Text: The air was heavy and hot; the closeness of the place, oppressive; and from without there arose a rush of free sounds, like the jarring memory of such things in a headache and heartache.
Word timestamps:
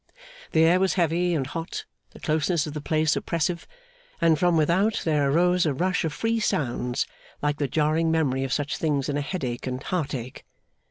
The 0.53 0.63
air 0.63 0.79
was 0.79 0.95
heavy 0.95 1.35
and 1.35 1.45
hot; 1.45 1.85
the 2.09 2.19
closeness 2.19 2.65
of 2.65 2.73
the 2.73 2.81
place, 2.81 3.15
oppressive; 3.15 3.67
and 4.19 4.39
from 4.39 4.57
without 4.57 5.03
there 5.05 5.29
arose 5.29 5.67
a 5.67 5.75
rush 5.75 6.03
of 6.03 6.11
free 6.11 6.39
sounds, 6.39 7.05
like 7.43 7.57
the 7.59 7.67
jarring 7.67 8.09
memory 8.09 8.43
of 8.43 8.51
such 8.51 8.77
things 8.77 9.09
in 9.09 9.15
a 9.15 9.21
headache 9.21 9.67
and 9.67 9.83
heartache. 9.83 10.43